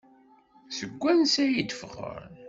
[0.77, 2.31] Seg wansi ay d-ffɣen?